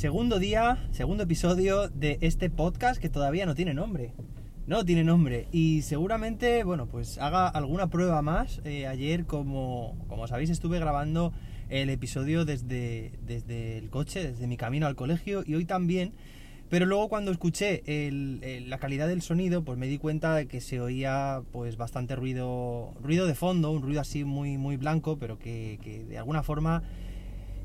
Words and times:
Segundo 0.00 0.38
día, 0.38 0.78
segundo 0.92 1.24
episodio 1.24 1.90
de 1.90 2.16
este 2.22 2.48
podcast 2.48 2.98
que 2.98 3.10
todavía 3.10 3.44
no 3.44 3.54
tiene 3.54 3.74
nombre. 3.74 4.14
No 4.66 4.82
tiene 4.82 5.04
nombre. 5.04 5.46
Y 5.52 5.82
seguramente, 5.82 6.64
bueno, 6.64 6.86
pues 6.86 7.18
haga 7.18 7.48
alguna 7.48 7.88
prueba 7.90 8.22
más. 8.22 8.62
Eh, 8.64 8.86
ayer, 8.86 9.26
como, 9.26 10.02
como 10.08 10.26
sabéis, 10.26 10.48
estuve 10.48 10.78
grabando 10.78 11.34
el 11.68 11.90
episodio 11.90 12.46
desde, 12.46 13.12
desde 13.26 13.76
el 13.76 13.90
coche, 13.90 14.26
desde 14.26 14.46
mi 14.46 14.56
camino 14.56 14.86
al 14.86 14.96
colegio. 14.96 15.42
Y 15.46 15.54
hoy 15.54 15.66
también. 15.66 16.14
Pero 16.70 16.86
luego 16.86 17.10
cuando 17.10 17.30
escuché 17.30 17.82
la 18.66 18.78
calidad 18.78 19.06
del 19.06 19.20
sonido, 19.20 19.64
pues 19.64 19.76
me 19.76 19.86
di 19.86 19.98
cuenta 19.98 20.34
de 20.34 20.46
que 20.46 20.62
se 20.62 20.80
oía 20.80 21.42
pues 21.52 21.76
bastante 21.76 22.16
ruido, 22.16 22.94
ruido 23.02 23.26
de 23.26 23.34
fondo, 23.34 23.70
un 23.70 23.82
ruido 23.82 24.00
así 24.00 24.24
muy, 24.24 24.56
muy 24.56 24.78
blanco, 24.78 25.18
pero 25.18 25.38
que, 25.38 25.78
que 25.82 26.04
de 26.04 26.16
alguna 26.16 26.42
forma 26.42 26.84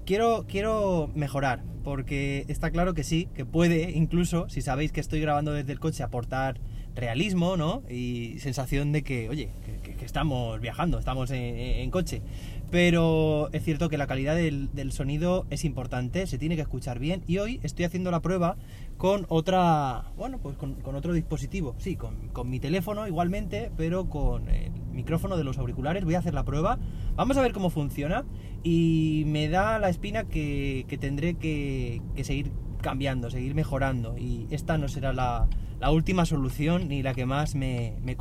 Quiero, 0.06 0.46
quiero 0.48 1.10
mejorar, 1.16 1.64
porque 1.84 2.46
está 2.48 2.70
claro 2.70 2.94
que 2.94 3.04
sí, 3.04 3.28
que 3.34 3.44
puede, 3.44 3.90
incluso, 3.92 4.48
si 4.50 4.62
sabéis 4.62 4.92
que 4.92 5.00
estoy 5.00 5.20
grabando 5.20 5.52
desde 5.52 5.72
el 5.72 5.80
coche, 5.80 6.04
aportar 6.04 6.60
realismo, 6.96 7.58
¿no? 7.58 7.82
Y 7.90 8.38
sensación 8.38 8.92
de 8.92 9.04
que, 9.04 9.30
oye, 9.30 9.50
que, 9.84 10.06
estamos 10.06 10.62
viajando, 10.62 11.00
estamos 11.00 11.32
en, 11.32 11.90
coche. 11.90 12.22
Pero 12.70 13.50
es 13.52 13.64
cierto 13.64 13.90
que 13.90 13.98
la 13.98 14.06
calidad 14.06 14.36
del, 14.36 14.92
sonido 14.92 15.48
es 15.50 15.66
importante, 15.66 16.28
se 16.28 16.38
tiene 16.38 16.56
que 16.56 16.62
escuchar 16.62 17.00
bien. 17.00 17.24
Y 17.26 17.40
hoy 17.40 17.60
estoy 17.64 17.86
haciendo 17.86 18.12
la 18.12 18.22
prueba 18.22 18.58
con 18.98 19.26
otra, 19.30 20.12
bueno, 20.18 20.38
pues 20.38 20.56
con, 20.58 20.78
otro 20.96 21.14
dispositivo. 21.14 21.76
Sí, 21.80 21.96
con, 21.96 22.30
con, 22.30 22.50
mi 22.50 22.60
teléfono 22.60 23.08
igualmente, 23.08 23.72
pero 23.76 24.08
con 24.08 24.50
el 24.50 24.72
micrófono 24.92 25.38
de 25.38 25.44
los 25.44 25.58
auriculares. 25.58 26.06
Voy 26.06 26.14
a 26.14 26.20
hacer 26.20 26.36
la 26.36 26.44
prueba. 26.44 26.78
Vamos 27.16 27.38
a 27.38 27.42
ver 27.42 27.54
cómo 27.54 27.70
funciona. 27.70 28.26
Y 28.64 29.24
me 29.28 29.48
da 29.48 29.80
la 29.80 29.90
espina 29.90 30.24
que, 30.24 30.86
tendré 31.00 31.36
que, 31.36 32.02
seguir 32.24 32.52
cambiando, 32.82 33.30
seguir 33.30 33.56
mejorando. 33.56 34.18
Y 34.18 34.48
esta 34.50 34.78
no 34.78 34.88
será 34.88 35.14
la, 35.14 35.48
última 35.92 36.26
solución 36.26 36.88
ni 36.88 37.04
la 37.04 37.14
que 37.14 37.26
más 37.26 37.54
me, 37.54 37.94
me, 38.04 38.16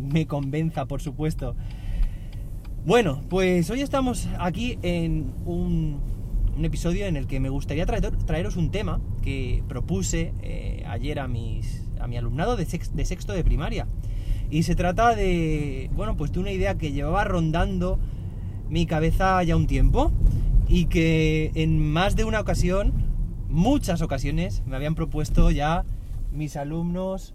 me 0.00 0.26
convenza, 0.26 0.86
por 0.86 1.00
supuesto. 1.00 1.54
Bueno, 2.84 3.20
pues 3.28 3.68
hoy 3.68 3.82
estamos 3.82 4.26
aquí 4.38 4.78
en 4.80 5.34
un, 5.44 6.00
episodio 6.62 7.06
en 7.06 7.16
el 7.16 7.26
que 7.26 7.38
me 7.38 7.50
gustaría 7.50 7.84
traeros 7.84 8.56
un 8.56 8.70
tema 8.70 9.00
que 9.22 9.62
propuse 9.68 10.32
eh, 10.40 10.82
ayer 10.88 11.20
a, 11.20 11.28
mis, 11.28 11.86
a 12.00 12.06
mi 12.06 12.16
alumnado 12.16 12.56
de, 12.56 12.64
sexto 12.64 13.34
de 13.34 13.44
primaria. 13.44 13.86
Y 14.50 14.64
se 14.64 14.74
trata 14.74 15.14
de, 15.14 15.90
bueno, 15.94 16.16
pues 16.16 16.32
de 16.32 16.40
una 16.40 16.50
idea 16.50 16.76
que 16.76 16.92
llevaba 16.92 17.24
rondando 17.24 17.98
mi 18.68 18.84
cabeza 18.86 19.42
ya 19.44 19.56
un 19.56 19.66
tiempo 19.66 20.10
y 20.68 20.86
que 20.86 21.52
en 21.54 21.78
más 21.78 22.16
de 22.16 22.24
una 22.24 22.40
ocasión, 22.40 22.92
muchas 23.48 24.02
ocasiones, 24.02 24.62
me 24.66 24.76
habían 24.76 24.94
propuesto 24.94 25.50
ya 25.50 25.84
mis 26.32 26.56
alumnos 26.56 27.34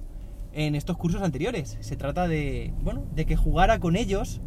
en 0.54 0.76
estos 0.76 0.98
cursos 0.98 1.22
anteriores. 1.22 1.78
Se 1.82 1.96
trata 1.96 2.28
de, 2.28 2.74
bueno, 2.82 3.04
de 3.14 3.26
que 3.26 3.36
jugara 3.36 3.80
con 3.80 3.96
ellos 3.96 4.42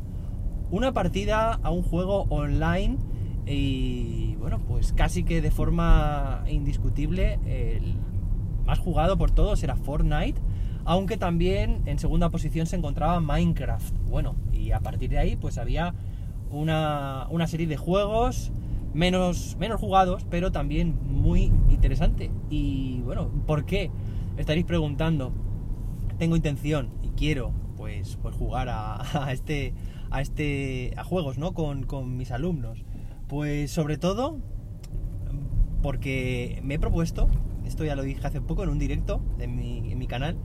una 0.71 0.93
partida 0.93 1.59
a 1.63 1.71
un 1.71 1.83
juego 1.83 2.27
online 2.29 2.99
y 3.47 4.37
bueno, 4.37 4.61
pues 4.67 4.93
casi 4.93 5.25
que 5.25 5.41
de 5.41 5.51
forma 5.51 6.45
indiscutible 6.49 7.39
el 7.47 7.97
más 8.67 8.79
jugado 8.79 9.17
por 9.17 9.31
todos 9.31 9.63
era 9.63 9.77
Fortnite, 9.77 10.39
aunque 10.89 11.19
también 11.19 11.83
en 11.85 11.99
segunda 11.99 12.31
posición 12.31 12.65
se 12.67 12.75
encontraba 12.75 13.21
Minecraft. 13.21 13.95
Bueno, 14.09 14.37
y 14.55 14.71
a 14.71 14.81
partir 14.81 15.11
de 15.11 15.19
ahí 15.19 15.37
pues 15.37 15.59
había 15.59 15.93
una, 16.51 17.27
una 17.29 17.47
serie 17.47 17.67
de 17.67 17.77
juegos 17.77 18.53
menos, 18.95 19.59
menos 19.61 19.79
jugados, 19.79 20.25
pero 20.31 20.51
también 20.51 20.95
muy 21.07 21.53
interesante. 21.69 22.31
Y 22.49 23.03
bueno, 23.03 23.29
¿por 23.47 23.67
qué? 23.67 23.91
Estaréis 24.39 24.65
preguntando. 24.65 25.31
Tengo 26.17 26.37
intención 26.37 26.89
y 27.03 27.09
quiero 27.09 27.53
pues, 27.77 28.17
pues 28.23 28.35
jugar 28.35 28.71
a 28.71 29.29
este 29.31 29.75
a 30.11 30.23
este 30.23 30.95
a 30.97 31.05
juegos, 31.05 31.37
¿no? 31.37 31.53
Con, 31.53 32.17
mis 32.17 32.31
alumnos. 32.31 32.87
Pues 33.29 33.71
sobre 33.71 33.99
todo 33.99 34.39
porque 35.83 36.61
me 36.65 36.77
he 36.77 36.79
propuesto, 36.79 37.29
esto 37.67 37.85
ya 37.85 37.95
lo 37.95 38.05
dije 38.05 38.27
hace 38.27 38.41
poco 38.41 38.63
en 38.63 38.71
un 38.71 38.79
directo 38.79 39.21
mi, 39.37 39.93
en 39.93 39.99
mi 39.99 40.07
canal, 40.07 40.39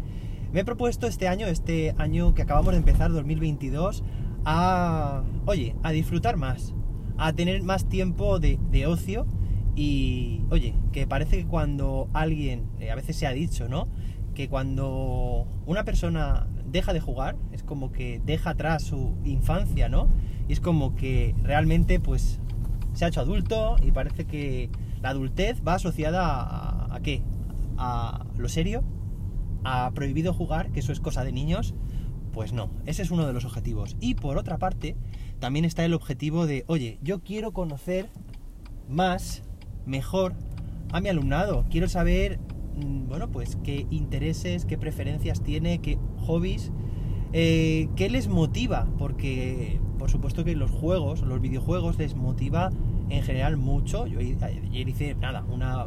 me 0.54 0.62
he 0.62 0.66
propuesto 0.66 1.08
este 1.08 1.28
año, 1.28 1.48
este 1.48 1.96
año 1.98 2.34
que 2.34 2.44
acabamos 2.44 2.72
de 2.72 2.78
empezar, 2.78 3.12
2022, 3.12 4.04
a, 4.46 5.24
oye, 5.46 5.76
a 5.84 5.92
disfrutar 5.92 6.38
más, 6.38 6.74
a 7.18 7.34
tener 7.34 7.64
más 7.64 7.90
tiempo 7.90 8.40
de, 8.40 8.60
de 8.72 8.86
ocio 8.86 9.26
y, 9.76 10.42
oye, 10.52 10.76
que 10.92 11.08
parece 11.08 11.38
que 11.38 11.48
cuando 11.48 12.08
alguien, 12.14 12.70
eh, 12.80 12.92
a 12.92 12.96
veces 12.96 13.16
se 13.16 13.26
ha 13.26 13.32
dicho, 13.32 13.68
¿no? 13.68 13.88
Que 14.36 14.48
cuando 14.48 15.48
una 15.66 15.84
persona 15.84 16.48
deja 16.66 16.94
de 16.94 17.00
jugar, 17.00 17.36
es 17.52 17.64
como 17.64 17.92
que 17.92 18.22
deja 18.24 18.52
atrás 18.52 18.84
su 18.84 19.16
infancia, 19.24 19.90
¿no? 19.90 20.08
Y 20.48 20.54
es 20.54 20.60
como 20.60 20.96
que 20.96 21.34
realmente 21.42 22.00
pues 22.00 22.40
se 22.94 23.06
ha 23.06 23.08
hecho 23.08 23.22
adulto 23.22 23.76
y 23.82 23.92
parece 23.92 24.26
que 24.26 24.70
la 25.02 25.10
adultez 25.10 25.62
va 25.68 25.76
asociada 25.76 26.94
a, 26.94 27.00
qué? 27.02 27.24
A 27.78 28.26
lo 28.38 28.50
serio, 28.50 28.84
a 29.64 29.92
prohibido 29.94 30.34
jugar, 30.34 30.72
que 30.72 30.80
eso 30.80 30.92
es 30.92 31.00
cosa 31.00 31.24
de 31.24 31.32
niños. 31.32 31.74
Pues 32.32 32.52
no, 32.52 32.72
ese 32.86 33.04
es 33.04 33.12
uno 33.12 33.28
de 33.28 33.34
los 33.34 33.46
objetivos. 33.46 33.96
Y 34.00 34.16
por 34.16 34.38
otra 34.38 34.58
parte, 34.58 34.96
también 35.40 35.66
está 35.66 35.86
el 35.86 35.94
objetivo 35.94 36.48
de, 36.48 36.64
oye, 36.68 37.00
yo 37.02 37.20
quiero 37.20 37.52
conocer 37.52 38.10
más, 38.90 39.44
mejor 39.86 40.34
a 40.92 41.00
mi 41.00 41.10
alumnado. 41.10 41.66
Quiero 41.70 41.88
saber 41.88 42.40
Mm, 42.76 43.08
bueno, 43.08 43.30
pues 43.30 43.58
qué 43.64 43.86
intereses, 43.92 44.66
qué 44.66 44.78
preferencias 44.78 45.42
tiene, 45.44 45.80
qué 45.80 45.98
hobbies, 46.26 46.72
eh, 47.34 47.90
qué 47.96 48.10
les 48.10 48.28
motiva, 48.28 48.88
porque 48.98 49.80
por 50.00 50.10
supuesto 50.10 50.44
que 50.44 50.56
los 50.56 50.72
juegos, 50.72 51.22
los 51.22 51.40
videojuegos 51.40 51.98
les 51.98 52.16
motiva 52.16 52.72
en 53.10 53.24
general 53.24 53.58
mucho. 53.58 54.08
Yo 54.08 54.20
ayer 54.20 54.90
hice 54.90 55.16
nada, 55.16 55.46
una 55.50 55.86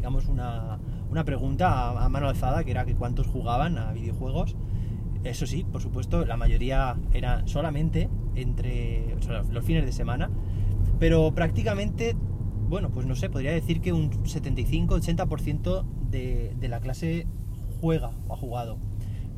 digamos 0.00 0.28
una, 0.28 0.78
una 1.10 1.26
pregunta 1.26 1.90
a, 1.90 2.08
mano 2.08 2.26
alzada 2.26 2.64
que 2.64 2.70
era 2.70 2.86
que 2.86 2.94
cuántos 2.94 3.26
jugaban 3.26 3.76
a 3.76 3.92
videojuegos. 3.92 4.56
Eso 5.24 5.46
sí, 5.46 5.66
por 5.70 5.82
supuesto, 5.82 6.24
la 6.24 6.38
mayoría 6.38 6.96
era 7.12 7.46
solamente 7.46 8.08
entre 8.34 9.14
los 9.50 9.62
fines 9.62 9.84
de 9.84 9.92
semana, 9.92 10.30
pero 10.98 11.34
prácticamente 11.34 12.16
bueno, 12.70 12.90
pues 12.90 13.04
no 13.04 13.14
sé, 13.14 13.28
podría 13.28 13.50
decir 13.50 13.82
que 13.82 13.92
un 13.92 14.10
75-80% 14.10 15.84
de, 16.08 16.54
de 16.58 16.68
la 16.68 16.80
clase 16.80 17.26
juega 17.80 18.12
o 18.26 18.32
ha 18.32 18.36
jugado. 18.36 18.78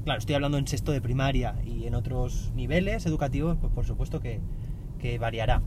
Claro, 0.05 0.19
estoy 0.19 0.37
hablando 0.37 0.59
en 0.59 0.69
sexto 0.69 0.93
de 0.93 1.01
primaria 1.01 1.57
y 1.65 1.87
en 1.87 1.97
otros 1.97 2.53
niveles 2.55 3.05
educativos, 3.07 3.57
pues 3.61 3.73
por 3.73 3.85
supuesto 3.85 4.21
que, 4.21 4.41
que 5.01 5.19
variará. 5.19 5.63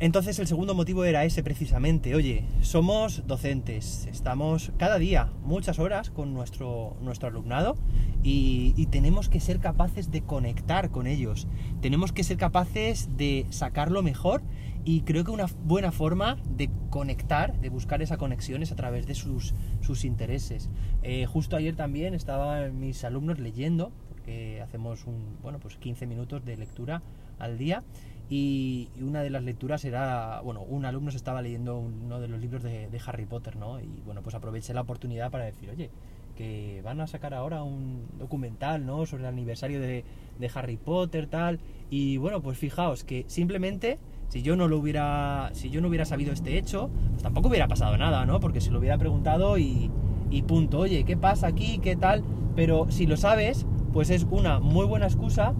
Entonces 0.00 0.38
el 0.38 0.46
segundo 0.46 0.74
motivo 0.74 1.04
era 1.04 1.26
ese 1.26 1.42
precisamente, 1.42 2.14
oye, 2.14 2.44
somos 2.62 3.26
docentes, 3.26 4.06
estamos 4.06 4.72
cada 4.78 4.98
día 4.98 5.30
muchas 5.42 5.78
horas 5.78 6.08
con 6.08 6.32
nuestro, 6.32 6.96
nuestro 7.02 7.28
alumnado 7.28 7.76
y, 8.22 8.72
y, 8.78 8.86
tenemos 8.86 9.28
que 9.28 9.40
ser 9.40 9.60
capaces 9.60 10.10
de 10.10 10.22
conectar 10.22 10.90
con 10.90 11.06
ellos, 11.06 11.46
tenemos 11.82 12.12
que 12.12 12.24
ser 12.24 12.38
capaces 12.38 13.14
de 13.18 13.44
sacarlo 13.50 14.02
mejor 14.02 14.40
y 14.86 15.02
creo 15.02 15.22
que 15.22 15.32
una 15.32 15.44
buena 15.64 15.92
forma 15.92 16.38
de 16.48 16.70
conectar, 16.88 17.60
de 17.60 17.68
buscar 17.68 18.00
esa 18.00 18.16
conexión 18.16 18.62
es 18.62 18.72
a 18.72 18.76
través 18.76 19.06
de 19.06 19.14
sus, 19.14 19.54
sus 19.82 20.06
intereses. 20.06 20.70
Eh, 21.02 21.26
justo 21.26 21.56
ayer 21.56 21.76
también 21.76 22.14
estaban 22.14 22.80
mis 22.80 23.04
alumnos 23.04 23.38
leyendo, 23.38 23.92
porque 24.08 24.62
hacemos 24.62 25.04
un, 25.04 25.36
bueno, 25.42 25.58
pues 25.58 25.76
15 25.76 26.06
minutos 26.06 26.42
de 26.46 26.56
lectura 26.56 27.02
al 27.38 27.58
día 27.58 27.84
y, 28.30 28.88
una 29.00 29.22
de 29.22 29.30
las 29.30 29.42
lecturas 29.42 29.84
era, 29.84 30.40
bueno, 30.42 30.62
un 30.62 30.84
alumno 30.84 31.10
se 31.10 31.16
estaba 31.16 31.42
leyendo 31.42 31.78
uno 31.78 32.20
de 32.20 32.28
los 32.28 32.40
libros 32.40 32.62
de, 32.62 32.88
Harry 33.04 33.26
Potter, 33.26 33.56
¿no? 33.56 33.80
Y 33.80 34.02
bueno, 34.06 34.22
pues 34.22 34.36
aproveché 34.36 34.72
la 34.72 34.82
oportunidad 34.82 35.30
para 35.32 35.44
decir, 35.44 35.68
oye, 35.68 35.90
que 36.36 36.80
van 36.84 37.00
a 37.00 37.08
sacar 37.08 37.34
ahora 37.34 37.64
un 37.64 38.06
documental, 38.18 38.86
¿no? 38.86 39.04
Sobre 39.04 39.24
el 39.24 39.28
aniversario 39.28 39.80
de, 39.80 40.04
de 40.38 40.50
Harry 40.54 40.76
Potter, 40.76 41.26
tal. 41.26 41.58
Y 41.90 42.18
bueno, 42.18 42.40
pues 42.40 42.56
fijaos 42.56 43.02
que 43.02 43.24
simplemente 43.26 43.98
si 44.28 44.42
yo 44.42 44.54
no 44.54 44.68
lo 44.68 44.78
hubiera, 44.78 45.50
si 45.52 45.70
yo 45.70 45.80
no 45.80 45.88
hubiera 45.88 46.04
sabido 46.04 46.32
este 46.32 46.56
hecho, 46.56 46.88
pues 47.10 47.24
tampoco 47.24 47.48
hubiera 47.48 47.66
pasado 47.66 47.98
nada, 47.98 48.24
¿no? 48.26 48.38
Porque 48.38 48.60
se 48.60 48.70
lo 48.70 48.78
hubiera 48.78 48.96
preguntado 48.96 49.58
y, 49.58 49.90
y 50.30 50.42
punto. 50.42 50.78
Oye, 50.78 51.02
¿qué 51.02 51.16
pasa 51.16 51.48
aquí? 51.48 51.78
¿Qué 51.78 51.96
tal? 51.96 52.22
Pero 52.54 52.86
si 52.92 53.06
lo 53.06 53.16
sabes, 53.16 53.66
pues 53.92 54.08
es 54.08 54.24
una 54.30 54.60
muy 54.60 54.86
buena 54.86 55.06
excusa 55.06 55.52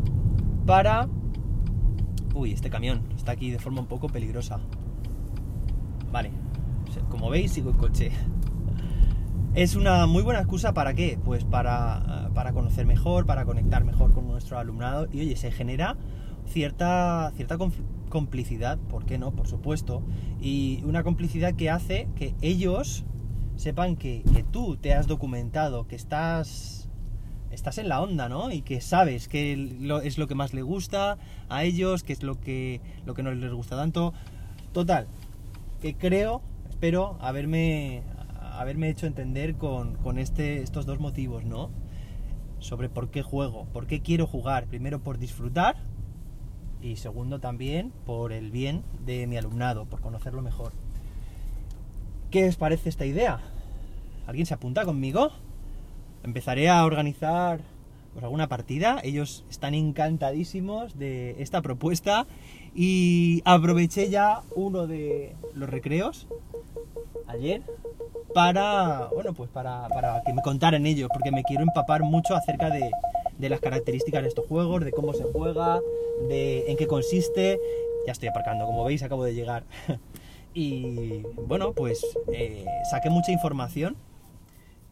para... 0.66 1.08
Uy, 2.40 2.52
este 2.52 2.70
camión 2.70 3.02
está 3.18 3.32
aquí 3.32 3.50
de 3.50 3.58
forma 3.58 3.82
un 3.82 3.86
poco 3.86 4.08
peligrosa. 4.08 4.60
Vale, 6.10 6.30
como 7.10 7.28
veis 7.28 7.52
sigo 7.52 7.68
en 7.68 7.76
coche. 7.76 8.10
Es 9.54 9.74
una 9.74 10.06
muy 10.06 10.22
buena 10.22 10.40
excusa 10.40 10.72
para 10.72 10.94
qué? 10.94 11.18
Pues 11.22 11.44
para, 11.44 12.30
para 12.34 12.52
conocer 12.52 12.86
mejor, 12.86 13.26
para 13.26 13.44
conectar 13.44 13.84
mejor 13.84 14.14
con 14.14 14.26
nuestro 14.26 14.58
alumnado 14.58 15.06
y 15.12 15.20
oye, 15.20 15.36
se 15.36 15.50
genera 15.50 15.96
cierta, 16.46 17.30
cierta 17.34 17.58
complicidad, 18.08 18.78
¿por 18.78 19.04
qué 19.04 19.18
no? 19.18 19.32
Por 19.32 19.48
supuesto. 19.48 20.02
Y 20.40 20.82
una 20.84 21.02
complicidad 21.02 21.54
que 21.54 21.68
hace 21.68 22.08
que 22.14 22.34
ellos 22.40 23.04
sepan 23.56 23.96
que, 23.96 24.22
que 24.32 24.44
tú 24.44 24.76
te 24.76 24.94
has 24.94 25.08
documentado, 25.08 25.86
que 25.88 25.96
estás 25.96 26.79
estás 27.50 27.78
en 27.78 27.88
la 27.88 28.00
onda, 28.00 28.28
¿no? 28.28 28.50
Y 28.50 28.62
que 28.62 28.80
sabes 28.80 29.28
qué 29.28 29.52
es 30.04 30.18
lo 30.18 30.26
que 30.26 30.34
más 30.34 30.54
le 30.54 30.62
gusta 30.62 31.18
a 31.48 31.64
ellos, 31.64 32.02
qué 32.02 32.12
es 32.12 32.22
lo 32.22 32.40
que, 32.40 32.80
lo 33.06 33.14
que 33.14 33.22
no 33.22 33.32
les 33.32 33.52
gusta 33.52 33.76
tanto. 33.76 34.12
Total, 34.72 35.06
que 35.80 35.94
creo, 35.94 36.42
espero 36.68 37.16
haberme, 37.20 38.02
haberme 38.52 38.88
hecho 38.88 39.06
entender 39.06 39.56
con, 39.56 39.96
con 39.96 40.18
este, 40.18 40.62
estos 40.62 40.86
dos 40.86 41.00
motivos, 41.00 41.44
¿no? 41.44 41.70
Sobre 42.58 42.88
por 42.88 43.10
qué 43.10 43.22
juego, 43.22 43.66
por 43.72 43.86
qué 43.86 44.00
quiero 44.00 44.26
jugar. 44.26 44.66
Primero 44.66 45.00
por 45.00 45.18
disfrutar 45.18 45.76
y 46.82 46.96
segundo 46.96 47.40
también 47.40 47.92
por 48.06 48.32
el 48.32 48.50
bien 48.50 48.82
de 49.04 49.26
mi 49.26 49.36
alumnado, 49.36 49.86
por 49.86 50.00
conocerlo 50.00 50.42
mejor. 50.42 50.72
¿Qué 52.30 52.48
os 52.48 52.56
parece 52.56 52.88
esta 52.88 53.06
idea? 53.06 53.40
¿Alguien 54.26 54.46
se 54.46 54.54
apunta 54.54 54.84
conmigo? 54.84 55.32
Empezaré 56.22 56.68
a 56.68 56.84
organizar 56.84 57.60
pues, 58.12 58.24
alguna 58.24 58.48
partida. 58.48 59.00
Ellos 59.02 59.44
están 59.50 59.74
encantadísimos 59.74 60.98
de 60.98 61.40
esta 61.42 61.62
propuesta 61.62 62.26
y 62.74 63.42
aproveché 63.44 64.10
ya 64.10 64.42
uno 64.54 64.86
de 64.86 65.34
los 65.54 65.68
recreos 65.68 66.26
ayer 67.26 67.62
para, 68.34 69.08
bueno, 69.12 69.32
pues 69.32 69.50
para, 69.50 69.88
para 69.88 70.22
que 70.24 70.32
me 70.32 70.42
contaran 70.42 70.86
ellos, 70.86 71.08
porque 71.12 71.32
me 71.32 71.42
quiero 71.42 71.62
empapar 71.62 72.02
mucho 72.02 72.34
acerca 72.34 72.70
de, 72.70 72.90
de, 73.38 73.48
las 73.48 73.60
características 73.60 74.22
de 74.22 74.28
estos 74.28 74.46
juegos, 74.46 74.84
de 74.84 74.92
cómo 74.92 75.12
se 75.14 75.24
juega, 75.24 75.80
de 76.28 76.70
en 76.70 76.76
qué 76.76 76.86
consiste. 76.86 77.58
Ya 78.06 78.12
estoy 78.12 78.28
aparcando, 78.28 78.66
como 78.66 78.84
veis, 78.84 79.02
acabo 79.02 79.24
de 79.24 79.34
llegar. 79.34 79.64
y 80.54 81.22
bueno, 81.46 81.72
pues 81.72 82.04
eh, 82.32 82.64
saqué 82.90 83.10
mucha 83.10 83.32
información 83.32 83.96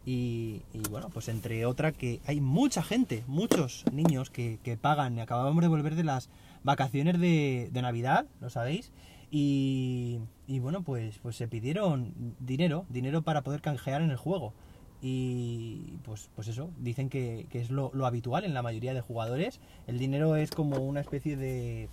y, 0.05 0.63
bueno, 0.91 1.11
pues 1.11 1.29
entre 1.29 1.67
otra 1.67 1.93
que 1.93 2.21
hay 2.27 2.41
mucha 2.41 2.83
gente, 2.83 3.25
muchos 3.27 3.85
niños 3.93 4.31
que, 4.31 4.79
pagan. 4.81 5.19
Acabamos 5.19 5.63
de 5.63 5.69
volver 5.69 5.95
de 5.95 6.05
las 6.05 6.31
vacaciones 6.63 7.21
de, 7.21 7.71
Navidad, 7.75 8.27
¿lo 8.41 8.51
sabéis? 8.51 8.93
Y, 9.31 10.21
bueno, 10.49 10.83
pues, 10.83 11.19
pues 11.19 11.37
se 11.37 11.49
pidieron 11.49 12.15
dinero, 12.41 12.87
dinero 12.89 13.23
para 13.23 13.43
poder 13.43 13.61
canjear 13.61 14.01
en 14.03 14.11
el 14.11 14.17
juego. 14.17 14.55
Y 15.01 15.99
pues, 16.05 16.29
pues 16.35 16.49
eso, 16.49 16.71
dicen 16.79 17.09
que, 17.09 17.47
es 17.53 17.71
lo, 17.71 17.91
lo, 17.95 18.07
habitual 18.07 18.45
en 18.45 18.55
la 18.55 18.63
mayoría 18.63 18.95
de 18.95 19.01
jugadores. 19.01 19.61
El 19.87 19.99
dinero 19.99 20.37
es 20.37 20.51
como 20.51 20.79
una 20.79 21.01
especie 21.01 21.37
de, 21.37 21.89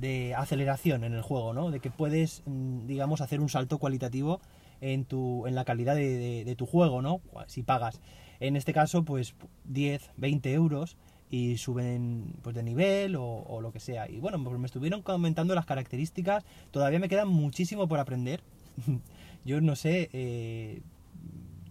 de 0.00 0.34
aceleración 0.34 1.04
en 1.04 1.14
el 1.14 1.22
juego, 1.22 1.52
¿no? 1.52 1.70
De 1.70 1.80
que 1.80 1.90
puedes, 1.90 2.42
mm, 2.46 2.86
digamos, 2.86 3.20
hacer 3.20 3.40
un 3.40 3.48
salto 3.48 3.78
cualitativo 3.78 4.40
en, 4.80 5.04
tu, 5.04 5.46
en 5.46 5.54
la 5.54 5.64
calidad 5.64 5.94
de, 5.94 6.54
tu 6.56 6.66
juego, 6.66 7.02
¿no? 7.02 7.20
Si 7.46 7.62
pagas. 7.62 8.00
En 8.40 8.56
este 8.56 8.72
caso, 8.72 9.04
pues 9.04 9.34
10, 9.64 10.10
20 10.16 10.52
euros 10.52 10.96
y 11.30 11.58
suben 11.58 12.34
pues 12.42 12.54
de 12.54 12.62
nivel 12.62 13.16
o, 13.16 13.60
lo 13.60 13.72
que 13.72 13.80
sea. 13.80 14.08
Y 14.08 14.18
bueno, 14.18 14.42
pues 14.42 14.58
me 14.58 14.66
estuvieron 14.66 15.02
comentando 15.02 15.54
las 15.54 15.66
características. 15.66 16.44
Todavía 16.70 16.98
me 16.98 17.08
queda 17.08 17.24
muchísimo 17.24 17.88
por 17.88 17.98
aprender. 17.98 18.42
Yo 19.44 19.60
no 19.60 19.76
sé 19.76 20.10
eh, 20.12 20.82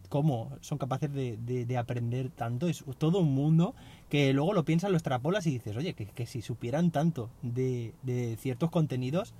cómo 0.09 0.51
son 0.61 0.77
capaces 0.77 1.11
de, 1.13 1.77
aprender 1.77 2.29
tanto. 2.29 2.67
Es 2.67 2.83
todo 2.97 3.19
un 3.19 3.33
mundo 3.33 3.75
que 4.09 4.33
luego 4.33 4.53
lo 4.53 4.65
piensas, 4.65 4.91
lo 4.91 4.97
extrapolas 4.97 5.45
y 5.47 5.51
dices, 5.51 5.75
oye, 5.75 5.93
que, 5.93 6.05
que 6.05 6.25
si 6.25 6.41
supieran 6.41 6.91
tanto 6.91 7.29
de, 7.41 7.93
de 8.03 8.37
ciertos 8.37 8.69
contenidos, 8.71 9.33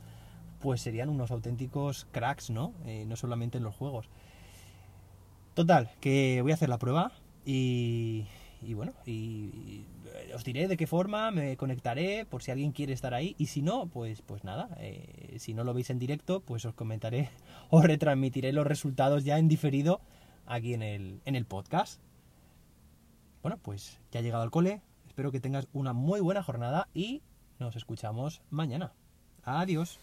pues 0.60 0.82
serían 0.82 1.10
unos 1.10 1.32
auténticos 1.32 2.08
cracks, 2.12 2.50
¿no? 2.50 2.74
Eh, 2.86 3.06
no 3.08 3.16
solamente 3.16 3.58
en 3.58 3.64
los 3.64 3.76
juegos. 3.76 4.10
Total, 5.54 5.90
que 6.00 6.40
voy 6.42 6.52
a 6.52 6.56
hacer 6.56 6.70
la 6.70 6.78
prueba 6.78 7.12
y, 7.46 8.26
y 8.62 8.74
bueno, 8.74 8.94
y, 9.06 9.86
os 10.36 10.44
diré 10.44 10.68
de 10.68 10.78
qué 10.78 10.88
forma 10.88 11.32
me 11.32 11.58
conectaré 11.58 12.26
por 12.26 12.44
si 12.44 12.52
alguien 12.52 12.72
quiere 12.72 12.94
estar 12.94 13.14
ahí 13.14 13.36
y 13.38 13.48
si 13.48 13.62
no, 13.62 13.88
pues, 13.88 14.22
pues 14.22 14.44
nada, 14.44 14.70
eh, 14.80 15.36
si 15.40 15.54
no 15.54 15.64
lo 15.64 15.74
veis 15.74 15.90
en 15.90 16.00
directo, 16.00 16.42
pues 16.42 16.66
os 16.66 16.74
comentaré, 16.74 17.30
os 17.70 17.84
retransmitiré 17.84 18.52
los 18.54 18.68
resultados 18.68 19.24
ya 19.24 19.38
en 19.38 19.48
diferido 19.48 20.02
aquí 20.46 20.74
en 20.74 20.84
el, 20.84 21.22
en 21.26 21.36
el 21.36 21.46
podcast. 21.46 22.02
Bueno, 23.42 23.58
pues 23.62 24.00
ya 24.12 24.20
he 24.20 24.24
llegado 24.24 24.44
al 24.44 24.52
cole, 24.52 24.82
espero 25.08 25.32
que 25.32 25.40
tengas 25.40 25.68
una 25.74 25.94
muy 25.94 26.20
buena 26.20 26.44
jornada 26.44 26.88
y 26.94 27.22
nos 27.60 27.76
escuchamos 27.76 28.42
mañana. 28.50 28.94
Adiós. 29.44 30.00